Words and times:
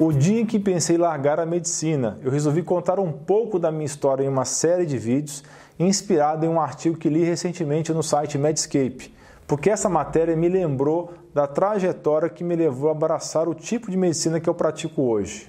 O 0.00 0.12
dia 0.12 0.40
em 0.40 0.46
que 0.46 0.60
pensei 0.60 0.96
largar 0.96 1.40
a 1.40 1.44
medicina, 1.44 2.20
eu 2.22 2.30
resolvi 2.30 2.62
contar 2.62 3.00
um 3.00 3.10
pouco 3.10 3.58
da 3.58 3.72
minha 3.72 3.84
história 3.84 4.22
em 4.22 4.28
uma 4.28 4.44
série 4.44 4.86
de 4.86 4.96
vídeos, 4.96 5.42
inspirado 5.76 6.46
em 6.46 6.48
um 6.48 6.60
artigo 6.60 6.96
que 6.96 7.08
li 7.08 7.24
recentemente 7.24 7.92
no 7.92 8.00
site 8.00 8.38
Medscape, 8.38 9.12
porque 9.44 9.68
essa 9.68 9.88
matéria 9.88 10.36
me 10.36 10.48
lembrou 10.48 11.14
da 11.34 11.48
trajetória 11.48 12.28
que 12.28 12.44
me 12.44 12.54
levou 12.54 12.90
a 12.90 12.92
abraçar 12.92 13.48
o 13.48 13.54
tipo 13.56 13.90
de 13.90 13.96
medicina 13.96 14.38
que 14.38 14.48
eu 14.48 14.54
pratico 14.54 15.02
hoje. 15.02 15.48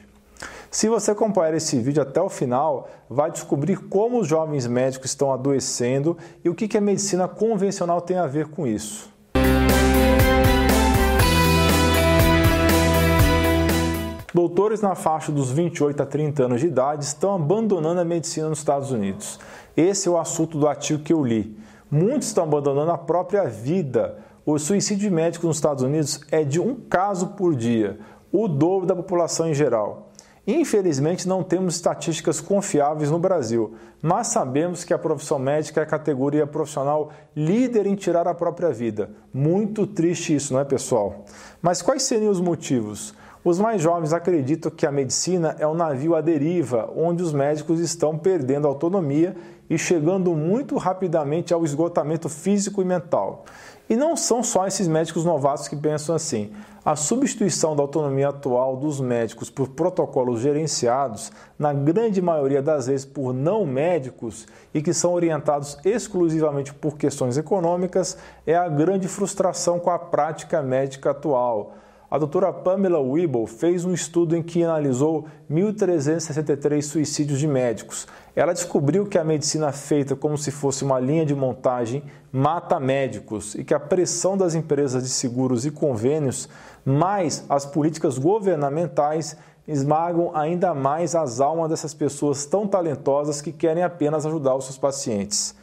Se 0.71 0.89
você 0.89 1.11
acompanhar 1.11 1.53
esse 1.53 1.79
vídeo 1.79 2.01
até 2.01 2.19
o 2.19 2.27
final, 2.27 2.89
vai 3.07 3.29
descobrir 3.29 3.77
como 3.77 4.19
os 4.19 4.27
jovens 4.27 4.65
médicos 4.65 5.11
estão 5.11 5.31
adoecendo 5.31 6.17
e 6.43 6.49
o 6.49 6.55
que 6.55 6.75
a 6.75 6.81
medicina 6.81 7.27
convencional 7.27 8.01
tem 8.01 8.17
a 8.17 8.25
ver 8.25 8.47
com 8.47 8.65
isso. 8.65 9.13
Doutores 14.31 14.79
na 14.79 14.93
faixa 14.93 15.31
dos 15.31 15.49
28 15.49 16.03
a 16.03 16.05
30 16.05 16.43
anos 16.43 16.61
de 16.61 16.67
idade 16.67 17.03
estão 17.03 17.33
abandonando 17.33 17.99
a 17.99 18.05
medicina 18.05 18.47
nos 18.47 18.59
Estados 18.59 18.91
Unidos. 18.91 19.39
Esse 19.75 20.07
é 20.07 20.11
o 20.11 20.19
assunto 20.19 20.57
do 20.57 20.67
artigo 20.67 21.01
que 21.01 21.11
eu 21.11 21.23
li. 21.23 21.57
Muitos 21.89 22.27
estão 22.27 22.43
abandonando 22.43 22.91
a 22.91 22.97
própria 22.97 23.45
vida. 23.45 24.19
O 24.45 24.59
suicídio 24.59 25.09
de 25.09 25.15
médicos 25.15 25.47
nos 25.47 25.57
Estados 25.57 25.83
Unidos 25.83 26.21
é 26.31 26.43
de 26.43 26.59
um 26.59 26.75
caso 26.75 27.29
por 27.29 27.55
dia, 27.55 27.97
o 28.31 28.47
dobro 28.47 28.85
da 28.85 28.95
população 28.95 29.49
em 29.49 29.53
geral. 29.53 30.11
Infelizmente, 30.45 31.27
não 31.27 31.43
temos 31.43 31.75
estatísticas 31.75 32.39
confiáveis 32.39 33.11
no 33.11 33.19
Brasil, 33.19 33.75
mas 34.01 34.27
sabemos 34.27 34.83
que 34.83 34.93
a 34.93 34.97
profissão 34.97 35.37
médica 35.37 35.79
é 35.81 35.83
a 35.83 35.87
categoria 35.87 36.45
profissional 36.47 37.11
líder 37.35 37.85
em 37.87 37.95
tirar 37.95 38.27
a 38.27 38.33
própria 38.33 38.69
vida. 38.69 39.09
Muito 39.33 39.87
triste 39.87 40.35
isso, 40.35 40.53
não 40.53 40.59
é, 40.59 40.65
pessoal? 40.65 41.25
Mas 41.61 41.81
quais 41.81 42.03
seriam 42.03 42.31
os 42.31 42.39
motivos? 42.41 43.13
Os 43.43 43.57
mais 43.57 43.81
jovens 43.81 44.11
acreditam 44.11 44.69
que 44.69 44.85
a 44.85 44.91
medicina 44.91 45.55
é 45.59 45.65
um 45.65 45.73
navio 45.73 46.13
à 46.13 46.19
deriva, 46.19 46.91
onde 46.93 47.23
os 47.23 47.31
médicos 47.31 47.79
estão 47.79 48.17
perdendo 48.17 48.67
autonomia 48.67 49.33
e 49.69 49.77
chegando 49.77 50.31
muito 50.35 50.75
rapidamente 50.75 51.53
ao 51.53 51.63
esgotamento 51.63 52.27
físico 52.27 52.81
e 52.81 52.85
mental. 52.85 53.45
E 53.89 53.95
não 53.95 54.17
são 54.17 54.43
só 54.43 54.67
esses 54.67 54.89
médicos 54.89 55.23
novatos 55.23 55.69
que 55.69 55.75
pensam 55.75 56.15
assim. 56.15 56.51
A 56.83 56.97
substituição 56.97 57.77
da 57.77 57.81
autonomia 57.81 58.27
atual 58.27 58.75
dos 58.75 58.99
médicos 58.99 59.49
por 59.49 59.69
protocolos 59.69 60.41
gerenciados, 60.41 61.31
na 61.57 61.71
grande 61.71 62.21
maioria 62.21 62.61
das 62.61 62.87
vezes 62.87 63.05
por 63.05 63.33
não 63.33 63.65
médicos 63.65 64.47
e 64.73 64.81
que 64.81 64.93
são 64.93 65.13
orientados 65.13 65.77
exclusivamente 65.85 66.73
por 66.73 66.97
questões 66.97 67.37
econômicas, 67.37 68.17
é 68.45 68.55
a 68.55 68.67
grande 68.67 69.07
frustração 69.07 69.79
com 69.79 69.89
a 69.89 69.97
prática 69.97 70.61
médica 70.61 71.11
atual 71.11 71.73
a 72.11 72.17
doutora 72.17 72.51
Pamela 72.51 72.99
Weibel 72.99 73.45
fez 73.45 73.85
um 73.85 73.93
estudo 73.93 74.35
em 74.35 74.41
que 74.41 74.63
analisou 74.63 75.27
1.363 75.49 76.81
suicídios 76.81 77.39
de 77.39 77.47
médicos. 77.47 78.07
Ela 78.35 78.53
descobriu 78.53 79.05
que 79.05 79.17
a 79.17 79.23
medicina 79.23 79.71
feita 79.71 80.15
como 80.15 80.37
se 80.37 80.49
fosse 80.49 80.83
uma 80.83 80.99
linha 80.99 81.23
de 81.25 81.35
montagem 81.35 82.03
mata 82.31 82.79
médicos 82.79 83.53
e 83.53 83.63
que 83.63 83.73
a 83.73 83.79
pressão 83.79 84.35
das 84.35 84.55
empresas 84.55 85.03
de 85.03 85.09
seguros 85.09 85.65
e 85.65 85.71
convênios, 85.71 86.49
mais 86.83 87.45
as 87.47 87.65
políticas 87.65 88.17
governamentais, 88.17 89.37
esmagam 89.67 90.35
ainda 90.35 90.73
mais 90.73 91.13
as 91.13 91.39
almas 91.39 91.69
dessas 91.69 91.93
pessoas 91.93 92.43
tão 92.43 92.67
talentosas 92.67 93.39
que 93.39 93.51
querem 93.51 93.83
apenas 93.83 94.25
ajudar 94.25 94.55
os 94.55 94.65
seus 94.65 94.79
pacientes. 94.79 95.53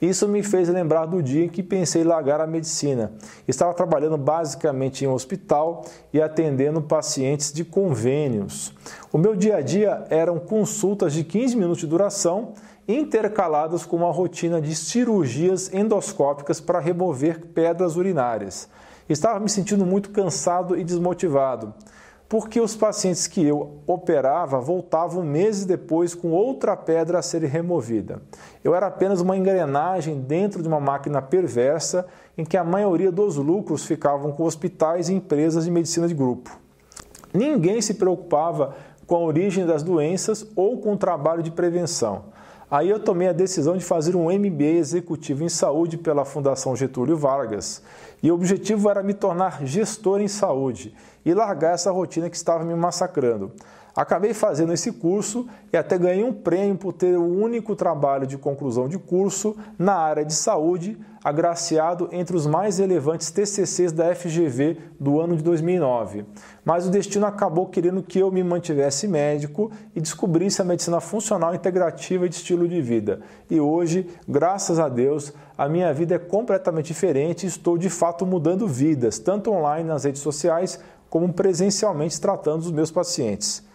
Isso 0.00 0.28
me 0.28 0.42
fez 0.44 0.68
lembrar 0.68 1.06
do 1.06 1.20
dia 1.20 1.44
em 1.44 1.48
que 1.48 1.62
pensei 1.62 2.02
em 2.02 2.04
largar 2.04 2.40
a 2.40 2.46
medicina. 2.46 3.12
Estava 3.48 3.74
trabalhando 3.74 4.16
basicamente 4.16 5.04
em 5.04 5.08
um 5.08 5.12
hospital 5.12 5.84
e 6.12 6.22
atendendo 6.22 6.80
pacientes 6.80 7.52
de 7.52 7.64
convênios. 7.64 8.72
O 9.12 9.18
meu 9.18 9.34
dia 9.34 9.56
a 9.56 9.60
dia 9.60 10.04
eram 10.08 10.38
consultas 10.38 11.12
de 11.12 11.24
15 11.24 11.56
minutos 11.56 11.80
de 11.80 11.86
duração, 11.88 12.52
intercaladas 12.86 13.84
com 13.84 13.96
uma 13.96 14.12
rotina 14.12 14.60
de 14.60 14.74
cirurgias 14.74 15.72
endoscópicas 15.74 16.60
para 16.60 16.78
remover 16.78 17.40
pedras 17.46 17.96
urinárias. 17.96 18.68
Estava 19.08 19.40
me 19.40 19.48
sentindo 19.48 19.84
muito 19.84 20.10
cansado 20.10 20.78
e 20.78 20.84
desmotivado 20.84 21.74
porque 22.28 22.60
os 22.60 22.76
pacientes 22.76 23.26
que 23.26 23.42
eu 23.42 23.78
operava 23.86 24.60
voltavam 24.60 25.24
meses 25.24 25.64
depois 25.64 26.14
com 26.14 26.30
outra 26.30 26.76
pedra 26.76 27.18
a 27.18 27.22
ser 27.22 27.42
removida. 27.44 28.20
Eu 28.62 28.74
era 28.74 28.86
apenas 28.86 29.20
uma 29.20 29.36
engrenagem 29.36 30.20
dentro 30.20 30.60
de 30.60 30.68
uma 30.68 30.78
máquina 30.78 31.22
perversa 31.22 32.06
em 32.36 32.44
que 32.44 32.56
a 32.56 32.62
maioria 32.62 33.10
dos 33.10 33.36
lucros 33.36 33.86
ficavam 33.86 34.30
com 34.30 34.44
hospitais 34.44 35.08
e 35.08 35.14
empresas 35.14 35.64
de 35.64 35.70
medicina 35.70 36.06
de 36.06 36.14
grupo. 36.14 36.58
Ninguém 37.32 37.80
se 37.80 37.94
preocupava 37.94 38.74
com 39.06 39.16
a 39.16 39.20
origem 39.20 39.64
das 39.64 39.82
doenças 39.82 40.46
ou 40.54 40.78
com 40.78 40.92
o 40.92 40.98
trabalho 40.98 41.42
de 41.42 41.50
prevenção. 41.50 42.24
Aí 42.70 42.90
eu 42.90 43.00
tomei 43.00 43.28
a 43.28 43.32
decisão 43.32 43.78
de 43.78 43.84
fazer 43.84 44.14
um 44.14 44.30
MBA 44.30 44.76
executivo 44.78 45.42
em 45.42 45.48
saúde 45.48 45.96
pela 45.96 46.26
Fundação 46.26 46.76
Getúlio 46.76 47.16
Vargas. 47.16 47.82
E 48.22 48.30
o 48.30 48.34
objetivo 48.34 48.90
era 48.90 49.02
me 49.02 49.14
tornar 49.14 49.64
gestor 49.64 50.20
em 50.20 50.28
saúde 50.28 50.94
e 51.24 51.32
largar 51.32 51.74
essa 51.74 51.90
rotina 51.90 52.28
que 52.28 52.36
estava 52.36 52.64
me 52.64 52.74
massacrando. 52.74 53.52
Acabei 53.98 54.32
fazendo 54.32 54.72
esse 54.72 54.92
curso 54.92 55.48
e 55.72 55.76
até 55.76 55.98
ganhei 55.98 56.22
um 56.22 56.32
prêmio 56.32 56.76
por 56.76 56.92
ter 56.92 57.18
o 57.18 57.24
único 57.24 57.74
trabalho 57.74 58.28
de 58.28 58.38
conclusão 58.38 58.88
de 58.88 58.96
curso 58.96 59.56
na 59.76 59.96
área 59.96 60.24
de 60.24 60.34
saúde, 60.34 60.96
agraciado 61.24 62.08
entre 62.12 62.36
os 62.36 62.46
mais 62.46 62.78
relevantes 62.78 63.32
TCCs 63.32 63.90
da 63.90 64.14
FGV 64.14 64.76
do 65.00 65.20
ano 65.20 65.36
de 65.36 65.42
2009. 65.42 66.24
Mas 66.64 66.86
o 66.86 66.90
destino 66.90 67.26
acabou 67.26 67.66
querendo 67.66 68.00
que 68.00 68.20
eu 68.20 68.30
me 68.30 68.44
mantivesse 68.44 69.08
médico 69.08 69.68
e 69.92 70.00
descobrisse 70.00 70.62
a 70.62 70.64
medicina 70.64 71.00
funcional 71.00 71.52
integrativa 71.52 72.24
e 72.24 72.28
de 72.28 72.36
estilo 72.36 72.68
de 72.68 72.80
vida. 72.80 73.18
E 73.50 73.58
hoje, 73.58 74.06
graças 74.28 74.78
a 74.78 74.88
Deus, 74.88 75.32
a 75.56 75.68
minha 75.68 75.92
vida 75.92 76.14
é 76.14 76.20
completamente 76.20 76.86
diferente 76.86 77.42
e 77.42 77.48
estou 77.48 77.76
de 77.76 77.90
fato 77.90 78.24
mudando 78.24 78.64
vidas, 78.68 79.18
tanto 79.18 79.50
online 79.50 79.88
nas 79.88 80.04
redes 80.04 80.22
sociais 80.22 80.78
como 81.10 81.32
presencialmente 81.32 82.20
tratando 82.20 82.60
os 82.60 82.70
meus 82.70 82.92
pacientes. 82.92 83.66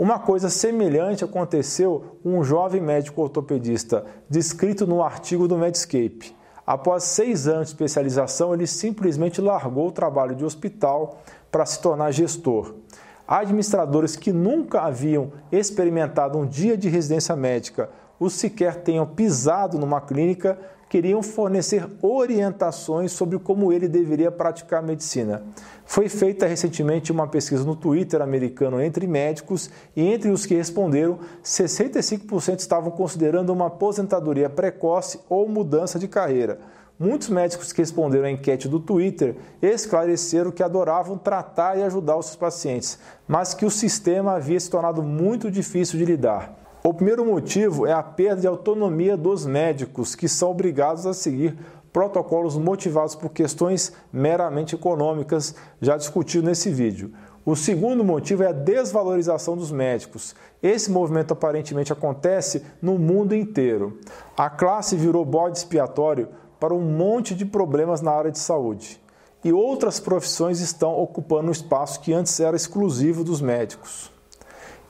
Uma 0.00 0.18
coisa 0.18 0.48
semelhante 0.48 1.24
aconteceu 1.24 2.16
com 2.22 2.38
um 2.38 2.42
jovem 2.42 2.80
médico 2.80 3.20
ortopedista 3.20 4.06
descrito 4.30 4.86
no 4.86 5.02
artigo 5.02 5.46
do 5.46 5.58
Medscape. 5.58 6.34
Após 6.66 7.02
seis 7.02 7.46
anos 7.46 7.66
de 7.66 7.74
especialização, 7.74 8.54
ele 8.54 8.66
simplesmente 8.66 9.42
largou 9.42 9.88
o 9.88 9.92
trabalho 9.92 10.34
de 10.34 10.42
hospital 10.42 11.20
para 11.52 11.66
se 11.66 11.82
tornar 11.82 12.12
gestor. 12.12 12.76
Administradores 13.28 14.16
que 14.16 14.32
nunca 14.32 14.80
haviam 14.80 15.32
experimentado 15.52 16.38
um 16.38 16.46
dia 16.46 16.78
de 16.78 16.88
residência 16.88 17.36
médica 17.36 17.90
ou 18.20 18.30
sequer 18.30 18.76
tenham 18.82 19.06
pisado 19.06 19.78
numa 19.78 20.00
clínica 20.00 20.58
queriam 20.90 21.22
fornecer 21.22 21.88
orientações 22.02 23.12
sobre 23.12 23.38
como 23.38 23.72
ele 23.72 23.86
deveria 23.86 24.30
praticar 24.30 24.80
a 24.80 24.86
medicina. 24.86 25.44
Foi 25.86 26.08
feita 26.08 26.46
recentemente 26.46 27.12
uma 27.12 27.28
pesquisa 27.28 27.64
no 27.64 27.76
Twitter 27.76 28.20
americano 28.20 28.82
entre 28.82 29.06
médicos 29.06 29.70
e 29.94 30.02
entre 30.02 30.30
os 30.30 30.44
que 30.44 30.54
responderam, 30.54 31.20
65% 31.44 32.58
estavam 32.58 32.90
considerando 32.90 33.52
uma 33.52 33.68
aposentadoria 33.68 34.50
precoce 34.50 35.20
ou 35.28 35.48
mudança 35.48 35.96
de 35.96 36.08
carreira. 36.08 36.58
Muitos 36.98 37.28
médicos 37.28 37.72
que 37.72 37.80
responderam 37.80 38.26
à 38.26 38.30
enquete 38.30 38.68
do 38.68 38.80
Twitter 38.80 39.36
esclareceram 39.62 40.50
que 40.50 40.62
adoravam 40.62 41.16
tratar 41.16 41.78
e 41.78 41.82
ajudar 41.84 42.16
os 42.16 42.26
seus 42.26 42.36
pacientes, 42.36 42.98
mas 43.28 43.54
que 43.54 43.64
o 43.64 43.70
sistema 43.70 44.32
havia 44.32 44.58
se 44.58 44.68
tornado 44.68 45.02
muito 45.04 45.50
difícil 45.50 45.98
de 45.98 46.04
lidar. 46.04 46.60
O 46.82 46.94
primeiro 46.94 47.26
motivo 47.26 47.86
é 47.86 47.92
a 47.92 48.02
perda 48.02 48.40
de 48.40 48.46
autonomia 48.46 49.14
dos 49.14 49.44
médicos, 49.44 50.14
que 50.14 50.26
são 50.26 50.50
obrigados 50.50 51.04
a 51.04 51.12
seguir 51.12 51.58
protocolos 51.92 52.56
motivados 52.56 53.14
por 53.14 53.28
questões 53.30 53.92
meramente 54.10 54.74
econômicas, 54.74 55.54
já 55.78 55.98
discutido 55.98 56.46
nesse 56.46 56.70
vídeo. 56.70 57.12
O 57.44 57.54
segundo 57.54 58.02
motivo 58.02 58.44
é 58.44 58.46
a 58.46 58.52
desvalorização 58.52 59.58
dos 59.58 59.70
médicos. 59.70 60.34
Esse 60.62 60.90
movimento 60.90 61.32
aparentemente 61.32 61.92
acontece 61.92 62.64
no 62.80 62.98
mundo 62.98 63.34
inteiro. 63.34 63.98
A 64.34 64.48
classe 64.48 64.96
virou 64.96 65.22
bode 65.22 65.58
expiatório 65.58 66.28
para 66.58 66.72
um 66.72 66.80
monte 66.80 67.34
de 67.34 67.44
problemas 67.44 68.00
na 68.00 68.12
área 68.12 68.30
de 68.30 68.38
saúde. 68.38 68.98
E 69.44 69.52
outras 69.52 70.00
profissões 70.00 70.60
estão 70.60 70.98
ocupando 70.98 71.48
um 71.48 71.52
espaço 71.52 72.00
que 72.00 72.14
antes 72.14 72.40
era 72.40 72.56
exclusivo 72.56 73.22
dos 73.22 73.42
médicos. 73.42 74.10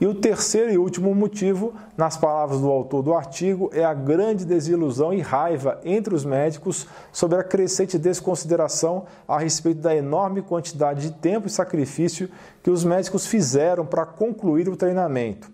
E 0.01 0.07
o 0.07 0.15
terceiro 0.15 0.71
e 0.71 0.79
último 0.79 1.13
motivo, 1.13 1.75
nas 1.95 2.17
palavras 2.17 2.59
do 2.59 2.71
autor 2.71 3.03
do 3.03 3.13
artigo, 3.13 3.69
é 3.71 3.83
a 3.83 3.93
grande 3.93 4.43
desilusão 4.43 5.13
e 5.13 5.21
raiva 5.21 5.79
entre 5.85 6.15
os 6.15 6.25
médicos 6.25 6.87
sobre 7.11 7.37
a 7.37 7.43
crescente 7.43 7.99
desconsideração 7.99 9.05
a 9.27 9.37
respeito 9.37 9.79
da 9.79 9.95
enorme 9.95 10.41
quantidade 10.41 11.01
de 11.01 11.11
tempo 11.11 11.45
e 11.45 11.51
sacrifício 11.51 12.31
que 12.63 12.71
os 12.71 12.83
médicos 12.83 13.27
fizeram 13.27 13.85
para 13.85 14.03
concluir 14.03 14.67
o 14.69 14.75
treinamento. 14.75 15.51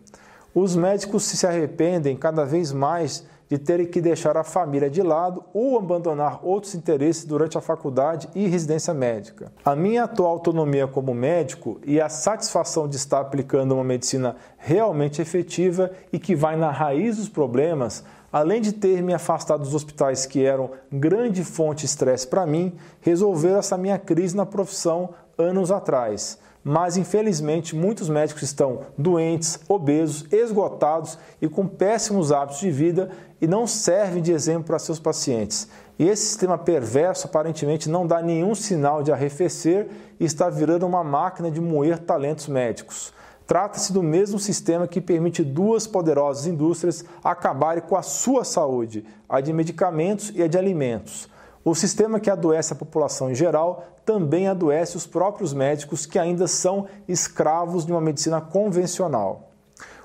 Os 0.56 0.78
médicos 0.78 1.24
se 1.24 1.46
arrependem 1.46 2.16
cada 2.16 2.46
vez 2.46 2.72
mais 2.72 3.26
de 3.50 3.58
terem 3.58 3.86
que 3.86 4.02
deixar 4.02 4.36
a 4.38 4.44
família 4.44 4.90
de 4.90 5.02
lado 5.02 5.44
ou 5.54 5.78
abandonar 5.78 6.40
outros 6.44 6.76
interesses 6.76 7.26
durante 7.26 7.58
a 7.58 7.62
faculdade 7.62 8.28
e 8.36 8.48
residência 8.48 8.94
médica. 8.94 9.52
A 9.64 9.76
minha 9.76 10.04
atual 10.04 10.32
autonomia 10.32 10.88
como 10.88 11.14
médico 11.14 11.80
e 11.86 12.00
a 12.02 12.10
satisfação 12.10 12.88
de 12.88 12.96
estar 12.96 13.22
aplicando 13.22 13.74
uma 13.74 13.84
medicina 13.84 14.36
realmente 14.58 15.22
efetiva 15.22 15.92
e 16.12 16.20
que 16.20 16.36
vai 16.36 16.56
na 16.56 16.72
raiz 16.72 17.18
dos 17.18 17.30
problemas 17.30 18.04
além 18.32 18.62
de 18.62 18.74
ter 18.74 19.02
me 19.02 19.14
afastado 19.14 19.64
dos 19.64 19.74
hospitais 19.74 20.26
que 20.26 20.44
eram 20.44 20.72
grande 20.92 21.44
fonte 21.44 21.80
de 21.80 21.86
estresse 21.86 22.28
para 22.28 22.46
mim, 22.46 22.74
resolveram 23.02 23.60
essa 23.60 23.78
minha 23.78 23.98
crise 23.98 24.36
na 24.36 24.46
profissão 24.46 25.12
anos 25.38 25.72
atrás. 25.72 26.38
Mas 26.68 26.98
infelizmente 26.98 27.74
muitos 27.74 28.10
médicos 28.10 28.44
estão 28.44 28.82
doentes, 28.98 29.58
obesos, 29.70 30.26
esgotados 30.30 31.18
e 31.42 31.48
com 31.48 31.66
péssimos 31.66 32.30
hábitos 32.30 32.60
de 32.60 32.70
vida 32.70 33.10
e 33.40 33.48
não 33.48 33.66
servem 33.66 34.22
de 34.22 34.34
exemplo 34.34 34.66
para 34.66 34.78
seus 34.78 35.00
pacientes. 35.00 35.70
E 35.98 36.06
esse 36.06 36.26
sistema 36.26 36.58
perverso 36.58 37.26
aparentemente 37.26 37.90
não 37.90 38.06
dá 38.06 38.22
nenhum 38.22 38.54
sinal 38.54 39.02
de 39.02 39.14
arrefecer 39.14 39.88
e 40.20 40.26
está 40.26 40.50
virando 40.50 40.86
uma 40.86 41.06
máquina 41.06 41.50
de 41.50 41.62
moer 41.62 42.00
talentos 42.00 42.50
médicos. 42.50 43.14
Trata-se 43.46 43.94
do 43.94 44.04
mesmo 44.04 44.38
sistema 44.38 44.90
que 44.90 45.00
permite 45.00 45.46
duas 45.46 45.88
poderosas 45.88 46.48
indústrias 46.48 47.06
acabarem 47.24 47.82
com 47.82 47.96
a 47.96 48.02
sua 48.02 48.44
saúde, 48.44 49.06
a 49.30 49.40
de 49.40 49.54
medicamentos 49.54 50.34
e 50.36 50.44
a 50.44 50.48
de 50.48 50.58
alimentos. 50.58 51.30
O 51.64 51.76
sistema 51.76 52.20
que 52.20 52.30
adoece 52.30 52.74
a 52.74 52.76
população 52.76 53.30
em 53.30 53.36
geral 53.36 53.86
também 54.06 54.48
adoece 54.48 54.96
os 54.96 55.06
próprios 55.06 55.54
médicos 55.54 56.06
que 56.06 56.18
ainda 56.18 56.48
são 56.48 56.88
escravos 57.08 57.86
de 57.86 57.92
uma 57.92 58.02
medicina 58.02 58.40
convencional. 58.40 59.52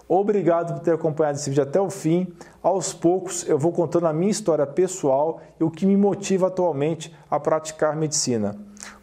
Obrigado 0.08 0.74
por 0.74 0.82
ter 0.82 0.92
acompanhado 0.92 1.38
esse 1.38 1.48
vídeo 1.48 1.62
até 1.62 1.80
o 1.80 1.88
fim. 1.88 2.26
Aos 2.62 2.92
poucos 2.92 3.48
eu 3.48 3.58
vou 3.58 3.72
contando 3.72 4.06
a 4.06 4.12
minha 4.12 4.30
história 4.30 4.66
pessoal 4.66 5.40
e 5.58 5.64
o 5.64 5.70
que 5.70 5.86
me 5.86 5.96
motiva 5.96 6.48
atualmente 6.48 7.14
a 7.30 7.40
praticar 7.40 7.96
medicina. 7.96 8.56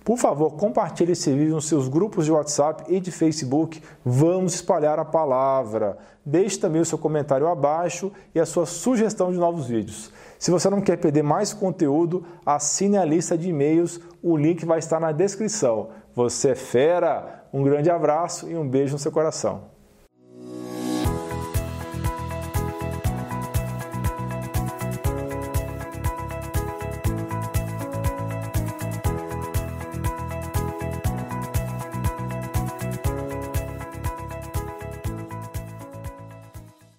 Por 0.10 0.18
favor, 0.18 0.56
compartilhe 0.56 1.12
esse 1.12 1.32
vídeo 1.32 1.54
nos 1.54 1.68
seus 1.68 1.88
grupos 1.88 2.26
de 2.26 2.32
WhatsApp 2.32 2.84
e 2.88 3.00
de 3.00 3.12
Facebook. 3.12 3.80
Vamos 4.04 4.56
espalhar 4.56 4.98
a 4.98 5.06
palavra. 5.06 6.00
Deixe 6.26 6.58
também 6.58 6.82
o 6.82 6.86
seu 6.86 6.98
comentário 6.98 7.48
abaixo 7.48 8.12
e 8.34 8.40
a 8.40 8.46
sua 8.48 8.66
sugestão 8.66 9.32
de 9.32 9.38
novos 9.38 9.68
vídeos. 9.68 10.12
Se 10.40 10.50
você 10.50 10.68
não 10.68 10.82
quer 10.82 10.98
perder 10.98 11.22
mais 11.22 11.54
conteúdo, 11.54 12.26
assine 12.44 12.98
a 12.98 13.06
lista 13.06 13.38
de 13.38 13.50
e-mails. 13.50 14.02
O 14.24 14.36
link 14.36 14.66
vai 14.66 14.80
estar 14.80 15.00
na 15.00 15.12
descrição. 15.12 15.90
Você 16.16 16.50
é 16.50 16.56
fera! 16.56 17.48
Um 17.54 17.62
grande 17.62 17.92
abraço 17.92 18.50
e 18.50 18.58
um 18.58 18.68
beijo 18.68 18.94
no 18.94 19.00
seu 19.00 19.12
coração. 19.12 19.79